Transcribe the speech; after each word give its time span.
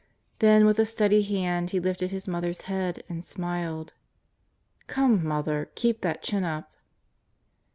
Then 0.39 0.65
with 0.65 0.79
a 0.79 0.85
steady 0.87 1.21
hand 1.21 1.69
he 1.69 1.79
lifted 1.79 2.09
his 2.09 2.27
mother's 2.27 2.61
head 2.61 3.03
and 3.07 3.23
smiled: 3.23 3.93
"Come, 4.87 5.23
Mother, 5.23 5.69
keep 5.75 6.01
that 6.01 6.23
chin 6.23 6.43
up!" 6.43 6.73